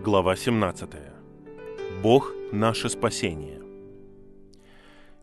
Глава 0.00 0.36
17. 0.36 0.88
Бог– 2.02 2.32
наше 2.52 2.88
спасение. 2.88 3.60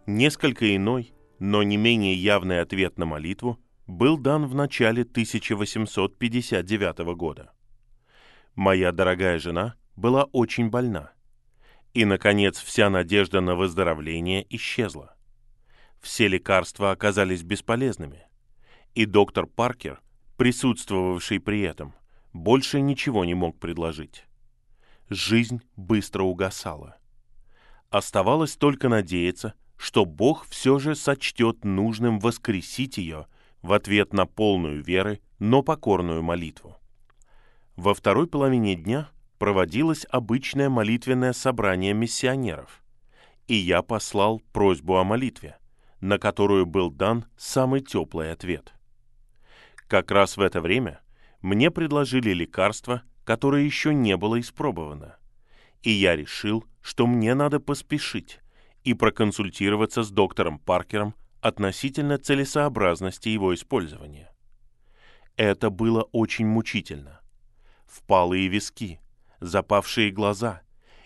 Несколько 0.05 0.75
иной, 0.75 1.13
но 1.39 1.63
не 1.63 1.77
менее 1.77 2.13
явный 2.13 2.59
ответ 2.59 2.97
на 2.97 3.05
молитву 3.05 3.57
был 3.87 4.17
дан 4.17 4.45
в 4.45 4.53
начале 4.53 5.03
1859 5.03 7.15
года. 7.15 7.53
Моя 8.55 8.91
дорогая 8.91 9.39
жена 9.39 9.75
была 9.95 10.25
очень 10.33 10.69
больна, 10.69 11.13
и, 11.93 12.03
наконец, 12.03 12.61
вся 12.61 12.89
надежда 12.89 13.39
на 13.39 13.55
выздоровление 13.55 14.45
исчезла. 14.53 15.15
Все 16.01 16.27
лекарства 16.27 16.91
оказались 16.91 17.43
бесполезными, 17.43 18.27
и 18.93 19.05
доктор 19.05 19.45
Паркер, 19.45 20.01
присутствовавший 20.35 21.39
при 21.39 21.61
этом, 21.61 21.95
больше 22.33 22.81
ничего 22.81 23.23
не 23.23 23.35
мог 23.35 23.57
предложить 23.57 24.25
жизнь 25.09 25.61
быстро 25.75 26.23
угасала. 26.23 26.97
Оставалось 27.89 28.55
только 28.55 28.89
надеяться, 28.89 29.53
что 29.77 30.05
Бог 30.05 30.45
все 30.47 30.79
же 30.79 30.95
сочтет 30.95 31.63
нужным 31.63 32.19
воскресить 32.19 32.97
ее 32.97 33.27
в 33.61 33.73
ответ 33.73 34.13
на 34.13 34.25
полную 34.25 34.83
веры, 34.83 35.21
но 35.39 35.61
покорную 35.61 36.21
молитву. 36.21 36.77
Во 37.75 37.93
второй 37.93 38.27
половине 38.27 38.75
дня 38.75 39.09
проводилось 39.37 40.05
обычное 40.09 40.69
молитвенное 40.69 41.33
собрание 41.33 41.93
миссионеров, 41.93 42.83
и 43.47 43.55
я 43.55 43.81
послал 43.81 44.41
просьбу 44.53 44.95
о 44.97 45.03
молитве, 45.03 45.57
на 45.99 46.17
которую 46.17 46.65
был 46.65 46.89
дан 46.89 47.25
самый 47.37 47.81
теплый 47.81 48.31
ответ. 48.31 48.73
Как 49.87 50.09
раз 50.09 50.37
в 50.37 50.41
это 50.41 50.61
время 50.61 51.01
мне 51.41 51.69
предложили 51.69 52.31
лекарство– 52.31 53.03
которое 53.25 53.63
еще 53.63 53.93
не 53.93 54.15
было 54.15 54.39
испробовано. 54.39 55.17
И 55.81 55.91
я 55.91 56.15
решил, 56.15 56.63
что 56.81 57.07
мне 57.07 57.33
надо 57.33 57.59
поспешить 57.59 58.39
и 58.83 58.93
проконсультироваться 58.93 60.03
с 60.03 60.11
доктором 60.11 60.59
Паркером 60.59 61.15
относительно 61.41 62.17
целесообразности 62.17 63.29
его 63.29 63.53
использования. 63.53 64.31
Это 65.35 65.69
было 65.69 66.03
очень 66.11 66.47
мучительно. 66.47 67.19
Впалые 67.87 68.47
виски, 68.47 68.99
запавшие 69.39 70.11
глаза 70.11 70.61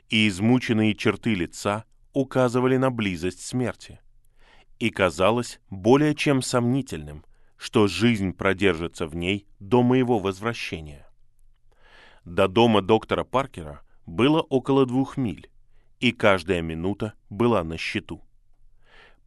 и 0.09 0.27
измученные 0.27 0.95
черты 0.95 1.33
лица 1.33 1.85
указывали 2.13 2.77
на 2.77 2.91
близость 2.91 3.41
смерти. 3.45 3.99
И 4.77 4.89
казалось 4.89 5.59
более 5.69 6.15
чем 6.15 6.41
сомнительным, 6.41 7.25
что 7.57 7.87
жизнь 7.87 8.33
продержится 8.33 9.07
в 9.07 9.15
ней 9.15 9.47
до 9.59 9.83
моего 9.83 10.19
возвращения. 10.19 11.08
До 12.25 12.47
дома 12.47 12.81
доктора 12.81 13.23
Паркера 13.23 13.81
было 14.05 14.41
около 14.41 14.85
двух 14.85 15.17
миль, 15.17 15.49
и 15.99 16.11
каждая 16.11 16.61
минута 16.61 17.13
была 17.29 17.63
на 17.63 17.77
счету. 17.77 18.21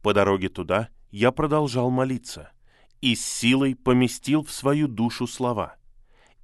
По 0.01 0.13
дороге 0.13 0.49
туда 0.49 0.89
я 1.11 1.31
продолжал 1.31 1.89
молиться 1.89 2.51
и 3.01 3.15
с 3.15 3.25
силой 3.25 3.75
поместил 3.75 4.43
в 4.43 4.51
свою 4.51 4.87
душу 4.87 5.27
слова 5.27 5.75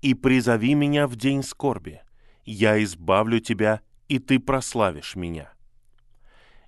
«И 0.01 0.13
призови 0.13 0.73
меня 0.75 1.07
в 1.07 1.15
день 1.15 1.43
скорби, 1.43 2.01
я 2.45 2.81
избавлю 2.83 3.39
тебя, 3.39 3.81
и 4.07 4.19
ты 4.19 4.39
прославишь 4.39 5.15
меня». 5.15 5.53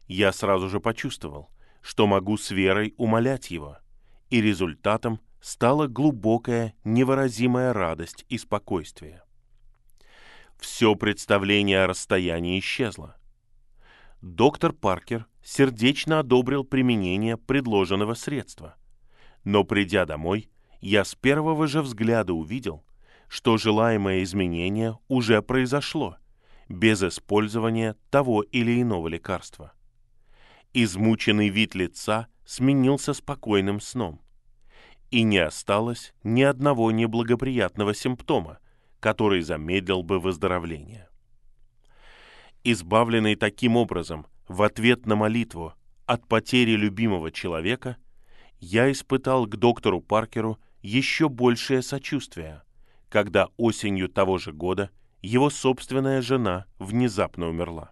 Я 0.08 0.34
сразу 0.34 0.70
же 0.70 0.80
почувствовал, 0.80 1.50
что 1.82 2.06
могу 2.06 2.38
с 2.38 2.52
верой 2.52 2.94
умолять 2.98 3.50
его, 3.50 3.78
и 4.30 4.42
результатом 4.42 5.22
стала 5.40 5.88
глубокая, 5.88 6.74
невыразимая 6.84 7.74
радость 7.74 8.26
и 8.28 8.38
спокойствие 8.38 9.24
все 10.62 10.96
представление 10.96 11.84
о 11.84 11.88
расстоянии 11.88 12.60
исчезло. 12.60 13.18
Доктор 14.22 14.72
Паркер 14.72 15.26
сердечно 15.44 16.20
одобрил 16.20 16.64
применение 16.64 17.36
предложенного 17.36 18.14
средства. 18.14 18.76
Но 19.44 19.64
придя 19.64 20.06
домой, 20.06 20.50
я 20.80 21.04
с 21.04 21.16
первого 21.16 21.68
же 21.68 21.82
взгляда 21.82 22.34
увидел, 22.34 22.86
что 23.28 23.58
желаемое 23.58 24.24
изменение 24.24 24.98
уже 25.08 25.42
произошло, 25.42 26.18
без 26.70 27.02
использования 27.02 27.96
того 28.12 28.44
или 28.44 28.82
иного 28.82 29.08
лекарства. 29.08 29.74
Измученный 30.74 31.50
вид 31.50 31.74
лица 31.74 32.28
сменился 32.46 33.14
спокойным 33.14 33.82
сном. 33.82 34.22
И 35.10 35.24
не 35.24 35.40
осталось 35.40 36.14
ни 36.24 36.44
одного 36.44 36.92
неблагоприятного 36.92 37.96
симптома, 37.96 38.60
который 39.02 39.42
замедлил 39.42 40.04
бы 40.04 40.20
выздоровление. 40.20 41.10
Избавленный 42.64 43.36
таким 43.36 43.76
образом 43.76 44.28
в 44.48 44.62
ответ 44.62 45.06
на 45.06 45.16
молитву 45.16 45.74
от 46.06 46.28
потери 46.28 46.72
любимого 46.72 47.32
человека, 47.32 47.98
я 48.60 48.92
испытал 48.92 49.48
к 49.48 49.58
доктору 49.58 50.00
Паркеру 50.00 50.60
еще 50.82 51.28
большее 51.30 51.82
сочувствие, 51.82 52.62
когда 53.10 53.50
осенью 53.58 54.08
того 54.08 54.38
же 54.38 54.54
года 54.54 54.92
его 55.22 55.50
собственная 55.50 56.22
жена 56.22 56.66
внезапно 56.78 57.48
умерла. 57.48 57.92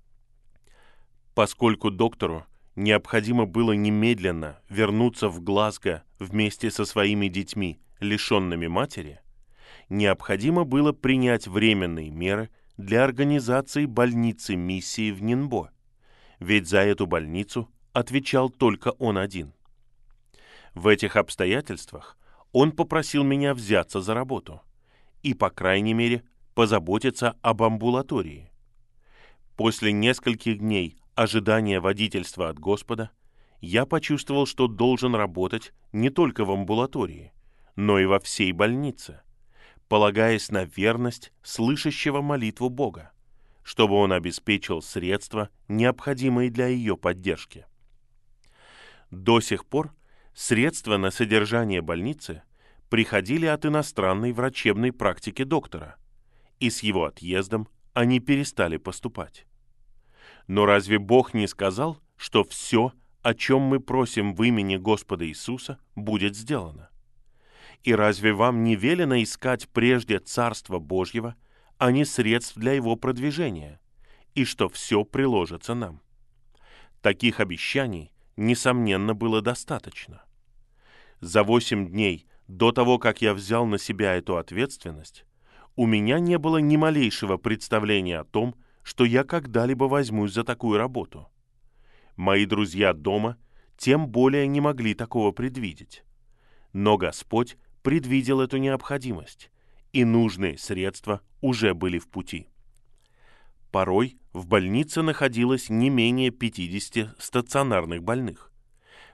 Поскольку 1.34 1.90
доктору 1.90 2.46
необходимо 2.76 3.46
было 3.46 3.72
немедленно 3.72 4.60
вернуться 4.70 5.28
в 5.30 5.42
Глазго 5.42 6.04
вместе 6.20 6.70
со 6.70 6.86
своими 6.86 7.30
детьми, 7.30 7.80
лишенными 8.00 8.68
матери, 8.68 9.22
необходимо 9.90 10.64
было 10.64 10.92
принять 10.92 11.48
временные 11.48 12.10
меры 12.10 12.50
для 12.78 13.04
организации 13.04 13.86
больницы 13.86 14.56
миссии 14.56 15.12
в 15.12 15.22
Нинбо, 15.22 15.72
ведь 16.40 16.68
за 16.68 16.80
эту 16.80 17.08
больницу 17.08 17.70
отвечал 17.92 18.50
только 18.50 18.90
он 18.92 19.18
один. 19.18 19.54
В 20.76 20.88
этих 20.88 21.16
обстоятельствах 21.16 22.18
он 22.52 22.72
попросил 22.72 23.24
меня 23.24 23.54
взяться 23.54 24.02
за 24.02 24.14
работу 24.14 24.62
и, 25.24 25.34
по 25.34 25.50
крайней 25.50 25.94
мере, 25.94 26.24
позаботиться 26.54 27.36
об 27.42 27.64
амбулатории. 27.64 28.52
После 29.58 29.92
нескольких 29.92 30.60
дней 30.60 30.98
ожидания 31.16 31.82
водительства 31.82 32.50
от 32.50 32.60
Господа 32.60 33.12
я 33.60 33.86
почувствовал, 33.86 34.46
что 34.46 34.68
должен 34.68 35.16
работать 35.16 35.74
не 35.92 36.10
только 36.10 36.46
в 36.46 36.52
амбулатории, 36.52 37.34
но 37.76 38.00
и 38.00 38.06
во 38.06 38.20
всей 38.20 38.54
больнице– 38.54 39.22
полагаясь 39.90 40.52
на 40.52 40.66
верность 40.66 41.34
слышащего 41.42 42.22
молитву 42.22 42.70
Бога, 42.70 43.12
чтобы 43.64 43.96
он 43.96 44.14
обеспечил 44.14 44.82
средства, 44.82 45.50
необходимые 45.68 46.52
для 46.52 46.68
ее 46.68 46.96
поддержки. 46.96 47.66
До 49.10 49.42
сих 49.42 49.66
пор 49.66 49.92
средства 50.34 50.98
на 50.98 51.10
содержание 51.10 51.82
больницы 51.82 52.44
приходили 52.90 53.48
от 53.48 53.66
иностранной 53.66 54.32
врачебной 54.32 54.92
практики 54.92 55.44
доктора, 55.44 55.96
и 56.60 56.70
с 56.70 56.84
его 56.84 57.06
отъездом 57.06 57.68
они 57.94 58.20
перестали 58.20 58.78
поступать. 58.78 59.48
Но 60.48 60.66
разве 60.66 61.00
Бог 61.00 61.34
не 61.34 61.48
сказал, 61.48 62.00
что 62.16 62.44
все, 62.44 62.94
о 63.24 63.34
чем 63.34 63.62
мы 63.62 63.80
просим 63.80 64.36
в 64.36 64.44
имени 64.44 64.78
Господа 64.78 65.28
Иисуса, 65.28 65.80
будет 65.96 66.36
сделано? 66.36 66.90
И 67.84 67.94
разве 67.94 68.34
вам 68.34 68.64
не 68.64 68.76
велено 68.76 69.22
искать 69.22 69.70
прежде 69.70 70.20
Царство 70.20 70.80
Божьего, 70.80 71.36
а 71.78 71.92
не 71.92 72.06
средств 72.06 72.58
для 72.58 72.74
его 72.74 72.96
продвижения, 72.96 73.80
и 74.36 74.44
что 74.46 74.68
все 74.68 75.06
приложится 75.06 75.74
нам? 75.74 76.02
Таких 77.02 77.40
обещаний, 77.40 78.12
несомненно, 78.36 79.14
было 79.14 79.42
достаточно. 79.42 80.24
За 81.22 81.44
восемь 81.44 81.90
дней 81.90 82.28
до 82.48 82.72
того, 82.72 83.00
как 83.00 83.22
я 83.22 83.34
взял 83.34 83.66
на 83.66 83.78
себя 83.78 84.16
эту 84.16 84.38
ответственность, 84.38 85.26
у 85.76 85.86
меня 85.86 86.20
не 86.20 86.38
было 86.38 86.58
ни 86.58 86.76
малейшего 86.76 87.38
представления 87.38 88.20
о 88.20 88.26
том, 88.26 88.56
что 88.84 89.06
я 89.06 89.24
когда-либо 89.24 89.86
возьмусь 89.86 90.34
за 90.34 90.44
такую 90.44 90.78
работу. 90.78 91.30
Мои 92.18 92.46
друзья 92.46 92.92
дома 92.92 93.38
тем 93.78 94.08
более 94.08 94.48
не 94.48 94.60
могли 94.60 94.94
такого 94.94 95.32
предвидеть. 95.32 96.04
Но 96.74 96.98
Господь 96.98 97.58
предвидел 97.82 98.42
эту 98.42 98.58
необходимость, 98.58 99.52
и 99.94 100.04
нужные 100.04 100.58
средства 100.58 101.22
уже 101.42 101.74
были 101.74 102.00
в 102.00 102.08
пути. 102.08 102.48
Порой 103.72 104.18
в 104.34 104.48
больнице 104.48 105.02
находилось 105.02 105.70
не 105.70 105.90
менее 105.90 106.32
50 106.32 107.16
стационарных 107.20 108.04
больных. 108.04 108.52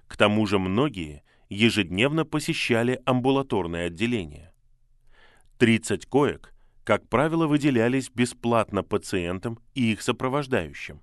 К 0.07 0.17
тому 0.17 0.45
же 0.45 0.59
многие 0.59 1.23
ежедневно 1.49 2.25
посещали 2.25 3.01
амбулаторное 3.05 3.87
отделение. 3.87 4.53
30 5.57 6.05
коек, 6.05 6.53
как 6.83 7.07
правило, 7.09 7.47
выделялись 7.47 8.09
бесплатно 8.09 8.83
пациентам 8.83 9.59
и 9.73 9.91
их 9.91 10.01
сопровождающим, 10.01 11.01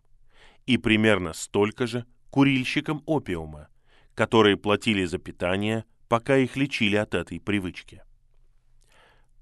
и 0.67 0.79
примерно 0.79 1.33
столько 1.33 1.87
же 1.87 2.07
курильщикам 2.31 3.03
опиума, 3.07 3.69
которые 4.15 4.57
платили 4.57 5.05
за 5.05 5.19
питание 5.19 5.85
пока 6.13 6.37
их 6.37 6.57
лечили 6.57 6.97
от 6.97 7.15
этой 7.15 7.41
привычки. 7.41 8.03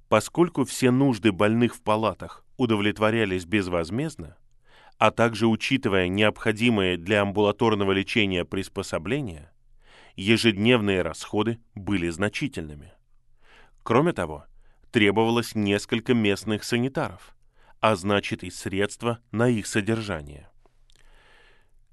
Поскольку 0.08 0.64
все 0.64 0.92
нужды 0.92 1.32
больных 1.32 1.74
в 1.74 1.82
палатах 1.82 2.44
удовлетворялись 2.58 3.44
безвозмездно, 3.44 4.36
а 4.96 5.10
также 5.10 5.48
учитывая 5.48 6.06
необходимые 6.06 6.96
для 6.96 7.22
амбулаторного 7.22 7.90
лечения 7.90 8.44
приспособления, 8.44 9.52
ежедневные 10.14 11.02
расходы 11.02 11.58
были 11.74 12.08
значительными. 12.08 12.92
Кроме 13.82 14.12
того, 14.12 14.44
требовалось 14.92 15.56
несколько 15.56 16.14
местных 16.14 16.62
санитаров, 16.62 17.34
а 17.80 17.96
значит 17.96 18.44
и 18.44 18.50
средства 18.52 19.18
на 19.32 19.48
их 19.48 19.66
содержание. 19.66 20.48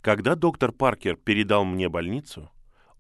Когда 0.01 0.35
доктор 0.35 0.71
Паркер 0.71 1.15
передал 1.15 1.65
мне 1.65 1.89
больницу, 1.89 2.51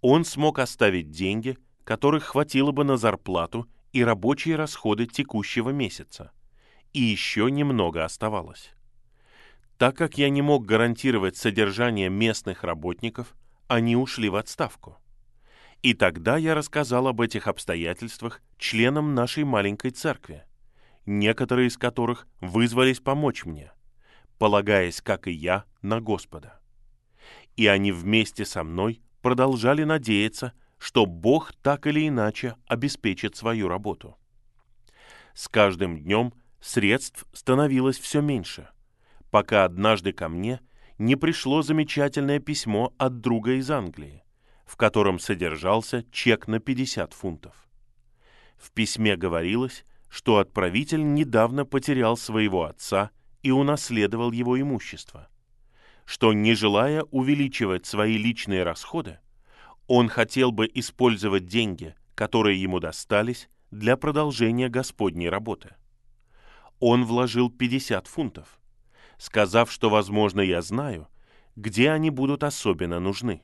он 0.01 0.25
смог 0.25 0.57
оставить 0.57 1.11
деньги, 1.11 1.55
которых 1.87 2.25
хватило 2.25 2.73
бы 2.73 2.83
на 2.83 2.97
зарплату 2.97 3.65
и 3.93 4.03
рабочие 4.03 4.57
расходы 4.57 5.05
текущего 5.05 5.69
месяца, 5.69 6.33
и 6.91 6.99
еще 6.99 7.49
немного 7.49 8.03
оставалось. 8.03 8.71
Так 9.77 9.95
как 9.95 10.17
я 10.17 10.29
не 10.29 10.41
мог 10.41 10.65
гарантировать 10.65 11.37
содержание 11.37 12.09
местных 12.09 12.65
работников, 12.65 13.37
они 13.69 13.95
ушли 13.95 14.27
в 14.27 14.35
отставку. 14.35 14.97
И 15.81 15.93
тогда 15.93 16.35
я 16.35 16.55
рассказал 16.55 17.07
об 17.07 17.21
этих 17.21 17.47
обстоятельствах 17.47 18.41
членам 18.57 19.15
нашей 19.15 19.45
маленькой 19.45 19.91
церкви, 19.91 20.43
некоторые 21.05 21.69
из 21.69 21.77
которых 21.77 22.27
вызвались 22.41 22.99
помочь 22.99 23.45
мне, 23.45 23.71
полагаясь, 24.37 24.99
как 24.99 25.27
и 25.27 25.31
я, 25.31 25.63
на 25.81 26.01
Господа. 26.01 26.59
И 27.55 27.65
они 27.65 27.93
вместе 27.93 28.43
со 28.43 28.65
мной 28.65 29.01
продолжали 29.21 29.85
надеяться, 29.85 30.51
что 30.77 31.05
Бог 31.05 31.53
так 31.61 31.87
или 31.87 32.07
иначе 32.07 32.55
обеспечит 32.67 33.35
свою 33.35 33.67
работу. 33.67 34.17
С 35.33 35.47
каждым 35.47 35.99
днем 35.99 36.33
средств 36.59 37.25
становилось 37.33 37.99
все 37.99 38.21
меньше, 38.21 38.69
пока 39.31 39.65
однажды 39.65 40.13
ко 40.13 40.29
мне 40.29 40.61
не 40.97 41.15
пришло 41.15 41.61
замечательное 41.61 42.39
письмо 42.39 42.93
от 42.97 43.21
друга 43.21 43.53
из 43.53 43.69
Англии, 43.69 44.23
в 44.65 44.75
котором 44.77 45.19
содержался 45.19 46.03
чек 46.11 46.47
на 46.47 46.59
50 46.59 47.13
фунтов. 47.13 47.67
В 48.57 48.71
письме 48.71 49.15
говорилось, 49.15 49.85
что 50.09 50.37
отправитель 50.37 51.13
недавно 51.13 51.65
потерял 51.65 52.17
своего 52.17 52.63
отца 52.65 53.11
и 53.43 53.51
унаследовал 53.51 54.31
его 54.31 54.59
имущество, 54.59 55.29
что, 56.05 56.33
не 56.33 56.55
желая 56.55 57.03
увеличивать 57.03 57.85
свои 57.85 58.17
личные 58.17 58.63
расходы, 58.63 59.19
он 59.87 60.09
хотел 60.09 60.51
бы 60.51 60.69
использовать 60.73 61.45
деньги, 61.45 61.95
которые 62.15 62.61
ему 62.61 62.79
достались, 62.79 63.49
для 63.71 63.97
продолжения 63.97 64.69
Господней 64.69 65.29
работы. 65.29 65.75
Он 66.79 67.05
вложил 67.05 67.49
50 67.49 68.07
фунтов, 68.07 68.59
сказав, 69.17 69.71
что, 69.71 69.89
возможно, 69.89 70.41
я 70.41 70.61
знаю, 70.61 71.07
где 71.55 71.91
они 71.91 72.09
будут 72.09 72.43
особенно 72.43 72.99
нужны 72.99 73.41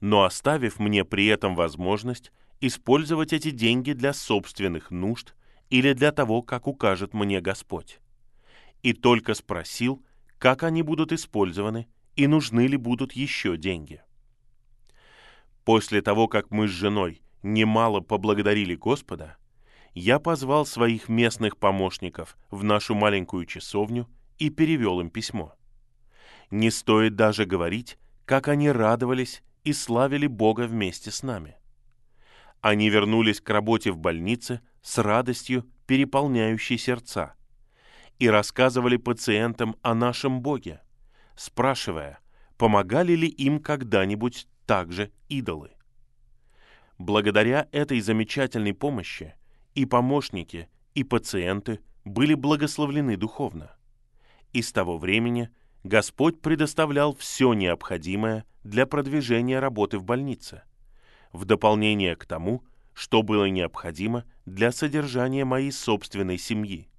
но 0.00 0.24
оставив 0.24 0.78
мне 0.78 1.04
при 1.04 1.26
этом 1.26 1.54
возможность 1.54 2.32
использовать 2.60 3.32
эти 3.32 3.50
деньги 3.50 3.92
для 3.92 4.12
собственных 4.12 4.90
нужд 4.90 5.34
или 5.70 5.92
для 5.92 6.12
того, 6.12 6.42
как 6.42 6.66
укажет 6.66 7.14
мне 7.14 7.40
Господь. 7.40 8.00
И 8.82 8.92
только 8.92 9.34
спросил, 9.34 10.04
как 10.38 10.62
они 10.62 10.82
будут 10.82 11.12
использованы 11.12 11.88
и 12.16 12.26
нужны 12.26 12.66
ли 12.66 12.76
будут 12.76 13.12
еще 13.12 13.56
деньги. 13.56 14.02
После 15.68 16.00
того, 16.00 16.28
как 16.28 16.50
мы 16.50 16.66
с 16.66 16.70
женой 16.70 17.20
немало 17.42 18.00
поблагодарили 18.00 18.74
Господа, 18.74 19.36
я 19.92 20.18
позвал 20.18 20.64
своих 20.64 21.10
местных 21.10 21.58
помощников 21.58 22.38
в 22.50 22.64
нашу 22.64 22.94
маленькую 22.94 23.44
часовню 23.44 24.08
и 24.38 24.48
перевел 24.48 24.98
им 25.00 25.10
письмо. 25.10 25.54
Не 26.50 26.70
стоит 26.70 27.16
даже 27.16 27.44
говорить, 27.44 27.98
как 28.24 28.48
они 28.48 28.70
радовались 28.70 29.42
и 29.62 29.74
славили 29.74 30.26
Бога 30.26 30.62
вместе 30.62 31.10
с 31.10 31.22
нами. 31.22 31.56
Они 32.62 32.88
вернулись 32.88 33.42
к 33.42 33.50
работе 33.50 33.90
в 33.90 33.98
больнице 33.98 34.62
с 34.80 34.96
радостью, 34.96 35.66
переполняющей 35.86 36.78
сердца, 36.78 37.34
и 38.18 38.26
рассказывали 38.30 38.96
пациентам 38.96 39.76
о 39.82 39.94
нашем 39.94 40.40
Боге, 40.40 40.80
спрашивая, 41.36 42.20
помогали 42.56 43.12
ли 43.12 43.28
им 43.28 43.60
когда-нибудь 43.60 44.46
также 44.68 45.10
идолы. 45.30 45.70
Благодаря 46.98 47.68
этой 47.72 48.00
замечательной 48.02 48.74
помощи 48.74 49.34
и 49.74 49.86
помощники, 49.86 50.68
и 50.94 51.04
пациенты 51.04 51.80
были 52.04 52.34
благословлены 52.34 53.16
духовно. 53.16 53.74
И 54.52 54.60
с 54.60 54.70
того 54.70 54.98
времени 54.98 55.48
Господь 55.84 56.42
предоставлял 56.42 57.14
все 57.14 57.54
необходимое 57.54 58.44
для 58.62 58.84
продвижения 58.84 59.58
работы 59.58 59.98
в 59.98 60.04
больнице, 60.04 60.62
в 61.32 61.46
дополнение 61.46 62.14
к 62.14 62.26
тому, 62.26 62.62
что 62.92 63.22
было 63.22 63.46
необходимо 63.46 64.24
для 64.44 64.70
содержания 64.70 65.46
моей 65.46 65.72
собственной 65.72 66.36
семьи 66.36 66.90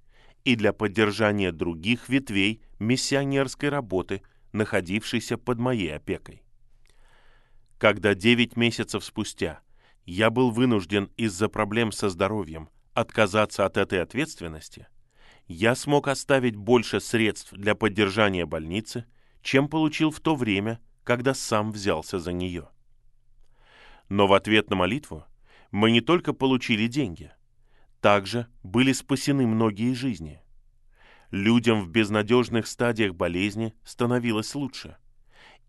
и 0.44 0.56
для 0.56 0.72
поддержания 0.72 1.52
других 1.52 2.08
ветвей 2.08 2.62
миссионерской 2.80 3.68
работы, 3.68 4.22
находившейся 4.50 5.36
под 5.38 5.60
моей 5.60 5.94
опекой. 5.94 6.42
Когда 7.80 8.14
девять 8.14 8.56
месяцев 8.56 9.04
спустя 9.04 9.58
я 10.04 10.30
был 10.30 10.52
вынужден 10.52 11.10
из-за 11.16 11.48
проблем 11.48 11.90
со 11.90 12.10
здоровьем 12.10 12.70
отказаться 12.94 13.66
от 13.66 13.76
этой 13.76 14.00
ответственности– 14.00 14.86
я 15.52 15.74
смог 15.74 16.06
оставить 16.06 16.54
больше 16.54 17.00
средств 17.00 17.52
для 17.52 17.74
поддержания 17.74 18.46
больницы, 18.46 19.04
чем 19.42 19.68
получил 19.68 20.12
в 20.12 20.20
то 20.20 20.36
время, 20.36 20.80
когда 21.02 21.34
сам 21.34 21.72
взялся 21.72 22.20
за 22.20 22.32
нее. 22.32 22.68
Но 24.08 24.28
в 24.28 24.32
ответ 24.32 24.70
на 24.70 24.76
молитву 24.76 25.24
мы 25.72 25.90
не 25.90 26.02
только 26.02 26.32
получили 26.32 26.86
деньги, 26.86 27.32
также 28.00 28.46
были 28.62 28.92
спасены 28.92 29.44
многие 29.44 29.92
жизни. 29.92 30.40
Людям 31.32 31.82
в 31.82 31.88
безнадежных 31.88 32.68
стадиях 32.68 33.16
болезни 33.16 33.74
становилось 33.82 34.54
лучше, 34.54 34.98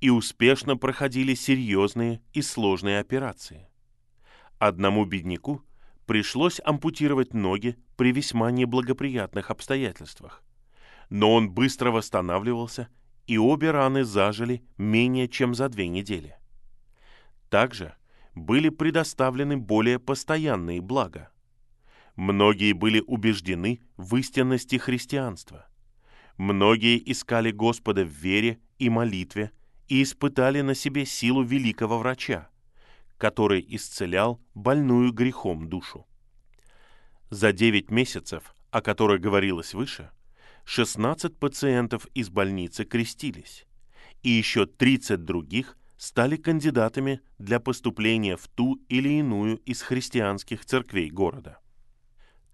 и 0.02 0.10
успешно 0.10 0.76
проходили 0.76 1.36
серьезные 1.36 2.22
и 2.34 2.42
сложные 2.42 3.00
операции. 3.00 3.70
Одному 4.58 5.06
бедняку 5.06 5.62
пришлось 6.08 6.60
ампутировать 6.66 7.34
ноги 7.34 7.78
при 7.96 8.12
весьма 8.12 8.52
неблагоприятных 8.52 9.52
обстоятельствах. 9.52 10.44
Но 11.10 11.34
он 11.34 11.52
быстро 11.52 11.92
восстанавливался, 11.92 12.90
и 13.28 13.38
обе 13.38 13.72
раны 13.72 14.04
зажили 14.04 14.64
менее 14.78 15.28
чем 15.28 15.54
за 15.54 15.70
две 15.70 15.88
недели. 15.88 16.36
Также 17.50 17.94
были 18.34 18.70
предоставлены 18.70 19.58
более 19.58 20.00
постоянные 20.00 20.82
блага. 20.82 21.30
Многие 22.16 22.74
были 22.74 23.02
убеждены 23.02 23.82
в 23.98 24.16
истинности 24.16 24.78
христианства. 24.78 25.68
Многие 26.38 27.02
искали 27.12 27.52
Господа 27.52 28.04
в 28.04 28.10
вере 28.10 28.60
и 28.80 28.90
молитве 28.90 29.52
и 29.92 30.04
испытали 30.04 30.62
на 30.62 30.74
себе 30.74 31.06
силу 31.06 31.44
великого 31.44 32.00
врача, 32.00 32.48
который 33.18 33.66
исцелял 33.68 34.40
больную 34.56 35.12
грехом 35.12 35.68
душу. 35.68 36.08
За 37.30 37.52
9 37.52 37.92
месяцев, 37.92 38.56
о 38.70 38.82
которых 38.82 39.20
говорилось 39.20 39.74
выше, 39.74 40.10
16 40.64 41.38
пациентов 41.38 42.08
из 42.14 42.30
больницы 42.30 42.86
крестились, 42.86 43.66
и 44.24 44.30
еще 44.30 44.66
30 44.66 45.26
других 45.26 45.78
стали 45.98 46.38
кандидатами 46.38 47.20
для 47.38 47.60
поступления 47.60 48.38
в 48.38 48.48
ту 48.48 48.76
или 48.88 49.10
иную 49.10 49.58
из 49.58 49.82
христианских 49.82 50.64
церквей 50.64 51.10
города. 51.10 51.60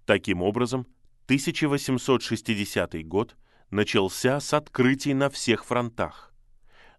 Таким 0.08 0.42
образом, 0.42 0.88
1860 1.26 3.06
год 3.06 3.38
начался 3.70 4.40
с 4.40 4.56
открытий 4.56 5.14
на 5.14 5.30
всех 5.30 5.66
фронтах, 5.66 6.34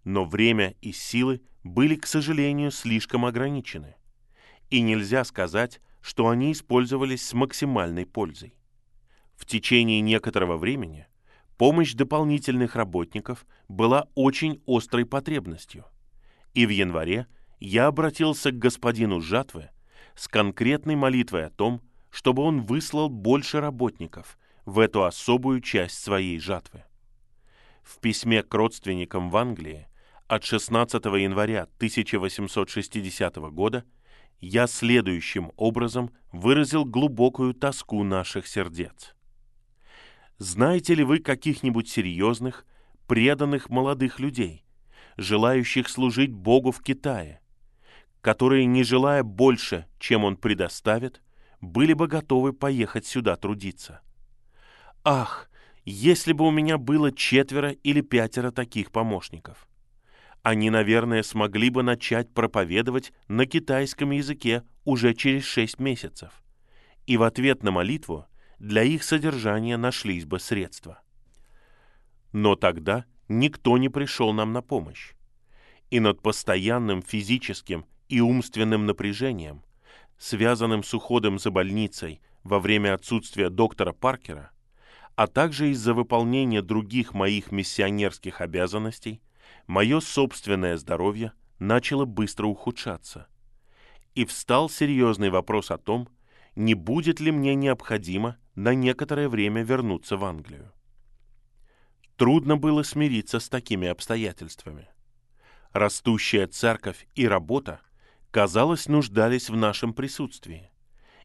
но 0.03 0.25
время 0.25 0.75
и 0.81 0.91
силы 0.91 1.41
были, 1.63 1.95
к 1.95 2.07
сожалению, 2.07 2.71
слишком 2.71 3.25
ограничены, 3.25 3.95
и 4.69 4.81
нельзя 4.81 5.23
сказать, 5.23 5.81
что 6.01 6.29
они 6.29 6.51
использовались 6.51 7.25
с 7.25 7.33
максимальной 7.33 8.05
пользой. 8.05 8.55
В 9.35 9.45
течение 9.45 10.01
некоторого 10.01 10.57
времени 10.57 11.07
помощь 11.57 11.93
дополнительных 11.93 12.75
работников 12.75 13.45
была 13.67 14.07
очень 14.15 14.61
острой 14.65 15.05
потребностью, 15.05 15.85
и 16.53 16.65
в 16.65 16.69
январе 16.69 17.27
я 17.59 17.87
обратился 17.87 18.51
к 18.51 18.57
господину 18.57 19.19
жатвы 19.19 19.69
с 20.15 20.27
конкретной 20.27 20.95
молитвой 20.95 21.45
о 21.45 21.49
том, 21.49 21.81
чтобы 22.09 22.43
он 22.43 22.61
выслал 22.61 23.09
больше 23.09 23.59
работников 23.59 24.37
в 24.65 24.79
эту 24.79 25.03
особую 25.03 25.61
часть 25.61 26.01
своей 26.01 26.39
жатвы. 26.39 26.83
В 27.83 27.99
письме 27.99 28.43
к 28.43 28.53
родственникам 28.53 29.29
в 29.29 29.37
Англии 29.37 29.87
от 30.29 30.45
16 30.45 31.03
января 31.05 31.63
1860 31.77 33.35
года 33.51 33.83
я 34.39 34.67
следующим 34.67 35.51
образом 35.57 36.11
выразил 36.31 36.85
глубокую 36.85 37.55
тоску 37.55 38.03
наших 38.03 38.45
сердец. 38.47 39.15
знаете 40.37 40.93
ли 40.93 41.03
вы 41.03 41.17
каких-нибудь 41.17 41.89
серьезных, 41.89 42.67
преданных 43.07 43.71
молодых 43.71 44.19
людей, 44.19 44.63
желающих 45.17 45.89
служить 45.89 46.31
Богу 46.31 46.71
в 46.71 46.83
Китае, 46.83 47.41
которые, 48.21 48.67
не 48.67 48.83
желая 48.83 49.23
больше, 49.23 49.87
чем 49.97 50.23
Он 50.23 50.37
предоставит, 50.37 51.23
были 51.59 51.93
бы 51.93 52.07
готовы 52.07 52.53
поехать 52.53 53.07
сюда 53.07 53.35
трудиться? 53.35 54.01
Ах, 55.03 55.49
если 55.85 56.33
бы 56.33 56.45
у 56.45 56.51
меня 56.51 56.77
было 56.77 57.11
четверо 57.11 57.71
или 57.71 58.01
пятеро 58.01 58.51
таких 58.51 58.91
помощников! 58.91 59.68
Они, 60.41 60.69
наверное, 60.69 61.23
смогли 61.23 61.69
бы 61.69 61.83
начать 61.83 62.33
проповедовать 62.33 63.11
на 63.27 63.45
китайском 63.45 64.11
языке 64.11 64.63
уже 64.85 65.13
через 65.13 65.43
шесть 65.43 65.79
месяцев. 65.79 66.41
И 67.05 67.17
в 67.17 67.23
ответ 67.23 67.63
на 67.63 67.71
молитву 67.71 68.25
для 68.57 68.83
их 68.83 69.03
содержания 69.03 69.77
нашлись 69.77 70.25
бы 70.25 70.39
средства. 70.39 71.01
Но 72.31 72.55
тогда 72.55 73.05
никто 73.27 73.77
не 73.77 73.89
пришел 73.89 74.33
нам 74.33 74.53
на 74.53 74.61
помощь. 74.61 75.13
И 75.89 75.99
над 75.99 76.21
постоянным 76.21 77.01
физическим 77.01 77.85
и 78.07 78.21
умственным 78.21 78.85
напряжением, 78.85 79.63
связанным 80.17 80.83
с 80.83 80.93
уходом 80.93 81.39
за 81.39 81.51
больницей 81.51 82.21
во 82.43 82.59
время 82.59 82.93
отсутствия 82.93 83.49
доктора 83.49 83.91
Паркера, 83.91 84.51
а 85.15 85.27
также 85.27 85.71
из-за 85.71 85.93
выполнения 85.93 86.61
других 86.61 87.13
моих 87.13 87.51
миссионерских 87.51 88.39
обязанностей, 88.39 89.21
мое 89.67 89.99
собственное 89.99 90.77
здоровье 90.77 91.33
начало 91.59 92.05
быстро 92.05 92.47
ухудшаться. 92.47 93.27
И 94.15 94.25
встал 94.25 94.69
серьезный 94.69 95.29
вопрос 95.29 95.71
о 95.71 95.77
том, 95.77 96.09
не 96.55 96.73
будет 96.73 97.19
ли 97.19 97.31
мне 97.31 97.55
необходимо 97.55 98.37
на 98.55 98.73
некоторое 98.73 99.29
время 99.29 99.63
вернуться 99.63 100.17
в 100.17 100.25
Англию. 100.25 100.73
Трудно 102.17 102.57
было 102.57 102.83
смириться 102.83 103.39
с 103.39 103.47
такими 103.47 103.87
обстоятельствами. 103.87 104.89
Растущая 105.71 106.47
церковь 106.47 107.07
и 107.15 107.25
работа, 107.27 107.79
казалось, 108.31 108.87
нуждались 108.89 109.49
в 109.49 109.55
нашем 109.55 109.93
присутствии, 109.93 110.69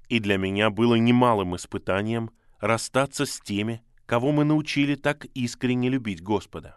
и 0.09 0.21
для 0.21 0.37
меня 0.37 0.71
было 0.71 0.95
немалым 0.95 1.57
испытанием 1.57 2.31
расстаться 2.61 3.27
с 3.27 3.41
теми, 3.41 3.83
кого 4.07 4.31
мы 4.31 4.45
научили 4.45 4.95
так 4.95 5.25
искренне 5.35 5.89
любить 5.89 6.23
Господа. 6.23 6.77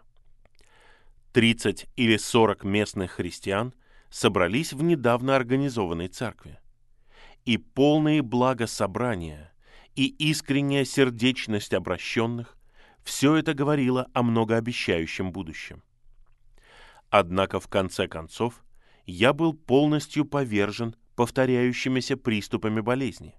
Тридцать 1.38 1.86
или 1.94 2.16
сорок 2.16 2.64
местных 2.64 3.12
христиан 3.12 3.72
собрались 4.10 4.72
в 4.72 4.82
недавно 4.82 5.36
организованной 5.36 6.08
церкви. 6.08 6.58
И 7.44 7.58
полные 7.58 8.22
блага 8.22 8.66
собрания 8.66 9.52
и 9.94 10.08
искренняя 10.08 10.84
сердечность 10.84 11.74
обращенных– 11.74 12.58
все 13.04 13.36
это 13.36 13.54
говорило 13.54 14.08
о 14.14 14.24
многообещающем 14.24 15.30
будущем. 15.30 15.84
Однако 17.08 17.60
в 17.60 17.68
конце 17.68 18.08
концов 18.08 18.64
я 19.06 19.32
был 19.32 19.52
полностью 19.52 20.24
повержен 20.24 20.96
повторяющимися 21.14 22.16
приступами 22.16 22.80
болезни. 22.80 23.36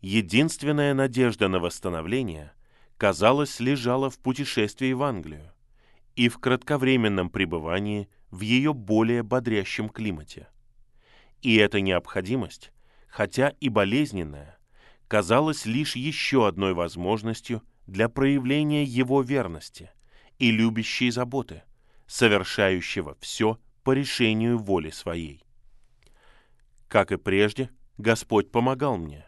Единственная 0.00 0.92
надежда 0.92 1.46
на 1.46 1.60
восстановление, 1.60 2.52
казалось, 2.96 3.60
лежала 3.60 4.10
в 4.10 4.18
путешествии 4.18 4.92
в 4.92 5.04
Англию 5.04 5.52
и 6.16 6.28
в 6.28 6.38
кратковременном 6.38 7.30
пребывании 7.30 8.08
в 8.30 8.40
ее 8.40 8.74
более 8.74 9.22
бодрящем 9.22 9.88
климате. 9.88 10.48
И 11.42 11.56
эта 11.56 11.80
необходимость, 11.80 12.72
хотя 13.08 13.48
и 13.60 13.68
болезненная, 13.68 14.58
казалась 15.08 15.66
лишь 15.66 15.96
еще 15.96 16.46
одной 16.46 16.72
возможностью 16.72 17.62
для 17.86 18.08
проявления 18.08 18.84
его 18.84 19.22
верности 19.22 19.90
и 20.38 20.50
любящей 20.50 21.10
заботы, 21.10 21.62
совершающего 22.06 23.16
все 23.20 23.58
по 23.82 23.92
решению 23.92 24.58
воли 24.58 24.90
своей. 24.90 25.44
Как 26.88 27.10
и 27.12 27.16
прежде, 27.16 27.70
Господь 27.98 28.50
помогал 28.50 28.96
мне. 28.96 29.26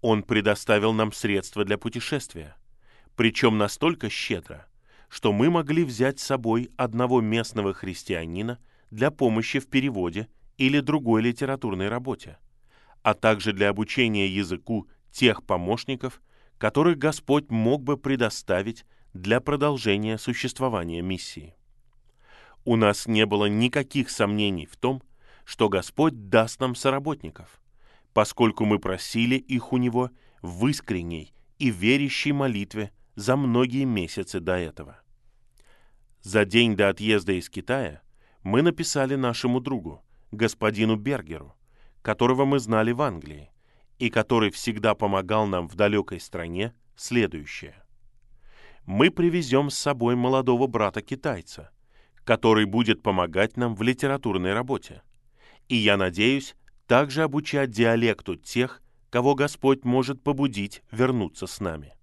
Он 0.00 0.22
предоставил 0.22 0.92
нам 0.92 1.12
средства 1.12 1.64
для 1.64 1.78
путешествия, 1.78 2.56
причем 3.16 3.58
настолько 3.58 4.08
щедро, 4.08 4.66
что 5.08 5.32
мы 5.32 5.50
могли 5.50 5.84
взять 5.84 6.20
с 6.20 6.24
собой 6.24 6.70
одного 6.76 7.20
местного 7.20 7.72
христианина 7.72 8.58
для 8.90 9.10
помощи 9.10 9.58
в 9.58 9.68
переводе 9.68 10.28
или 10.58 10.80
другой 10.80 11.22
литературной 11.22 11.88
работе, 11.88 12.38
а 13.02 13.14
также 13.14 13.52
для 13.52 13.70
обучения 13.70 14.28
языку 14.28 14.88
тех 15.10 15.42
помощников, 15.44 16.20
которых 16.58 16.98
Господь 16.98 17.50
мог 17.50 17.82
бы 17.82 17.96
предоставить 17.96 18.84
для 19.14 19.40
продолжения 19.40 20.18
существования 20.18 21.00
миссии. 21.00 21.54
У 22.64 22.76
нас 22.76 23.06
не 23.06 23.24
было 23.24 23.46
никаких 23.46 24.10
сомнений 24.10 24.66
в 24.66 24.76
том, 24.76 25.02
что 25.44 25.70
Господь 25.70 26.28
даст 26.28 26.60
нам 26.60 26.74
соработников, 26.74 27.60
поскольку 28.12 28.66
мы 28.66 28.78
просили 28.78 29.36
их 29.36 29.72
у 29.72 29.78
Него 29.78 30.10
в 30.42 30.66
искренней 30.66 31.32
и 31.58 31.70
верящей 31.70 32.32
молитве 32.32 32.92
за 33.18 33.34
многие 33.34 33.82
месяцы 33.82 34.38
до 34.38 34.52
этого. 34.52 35.00
За 36.22 36.44
день 36.44 36.76
до 36.76 36.88
отъезда 36.88 37.32
из 37.32 37.50
Китая 37.50 38.00
мы 38.44 38.62
написали 38.62 39.16
нашему 39.16 39.60
другу, 39.60 40.04
господину 40.30 40.94
Бергеру, 40.94 41.56
которого 42.02 42.44
мы 42.44 42.60
знали 42.60 42.92
в 42.92 43.02
Англии, 43.02 43.50
и 43.98 44.08
который 44.08 44.50
всегда 44.52 44.94
помогал 44.94 45.48
нам 45.48 45.68
в 45.68 45.74
далекой 45.74 46.20
стране, 46.20 46.74
следующее. 46.94 47.82
Мы 48.86 49.10
привезем 49.10 49.70
с 49.70 49.76
собой 49.76 50.14
молодого 50.14 50.68
брата-китайца, 50.68 51.72
который 52.22 52.66
будет 52.66 53.02
помогать 53.02 53.56
нам 53.56 53.74
в 53.74 53.82
литературной 53.82 54.54
работе. 54.54 55.02
И 55.66 55.74
я 55.74 55.96
надеюсь 55.96 56.54
также 56.86 57.24
обучать 57.24 57.72
диалекту 57.72 58.36
тех, 58.36 58.80
кого 59.10 59.34
Господь 59.34 59.84
может 59.84 60.22
побудить 60.22 60.84
вернуться 60.92 61.48
с 61.48 61.58
нами. 61.58 61.97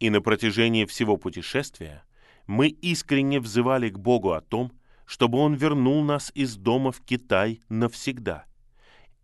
И 0.00 0.10
на 0.10 0.20
протяжении 0.20 0.84
всего 0.84 1.16
путешествия 1.16 2.04
мы 2.46 2.68
искренне 2.68 3.40
взывали 3.40 3.88
к 3.88 3.98
Богу 3.98 4.32
о 4.32 4.40
том, 4.40 4.72
чтобы 5.06 5.38
Он 5.38 5.54
вернул 5.54 6.02
нас 6.04 6.30
из 6.34 6.56
дома 6.56 6.92
в 6.92 7.00
Китай 7.00 7.60
навсегда 7.68 8.44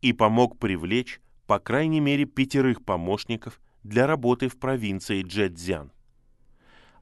и 0.00 0.12
помог 0.12 0.58
привлечь 0.58 1.20
по 1.46 1.58
крайней 1.58 2.00
мере 2.00 2.24
пятерых 2.24 2.84
помощников 2.84 3.60
для 3.82 4.06
работы 4.06 4.48
в 4.48 4.58
провинции 4.58 5.22
Джэцзян. 5.22 5.92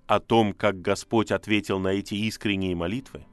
О 0.06 0.20
том, 0.20 0.52
как 0.52 0.82
Господь 0.82 1.30
ответил 1.30 1.78
на 1.78 1.88
эти 1.88 2.14
искренние 2.14 2.74
молитвы, 2.74 3.24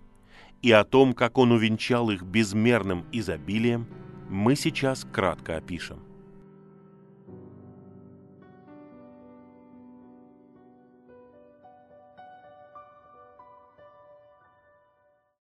и 0.62 0.72
о 0.72 0.84
том, 0.84 1.14
как 1.14 1.38
Он 1.38 1.52
увенчал 1.52 2.10
их 2.12 2.24
безмерным 2.24 3.06
изобилием, 3.12 3.88
мы 4.30 4.56
сейчас 4.56 5.06
кратко 5.12 5.58
опишем. 5.58 6.09